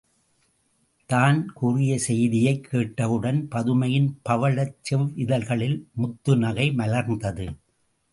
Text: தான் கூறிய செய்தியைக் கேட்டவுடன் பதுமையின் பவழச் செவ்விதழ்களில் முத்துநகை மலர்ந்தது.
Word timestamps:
தான் 1.09 1.53
கூறிய 1.53 1.97
செய்தியைக் 1.97 2.63
கேட்டவுடன் 2.63 3.47
பதுமையின் 3.51 4.07
பவழச் 4.29 4.73
செவ்விதழ்களில் 4.89 5.77
முத்துநகை 6.01 6.67
மலர்ந்தது. 6.73 7.47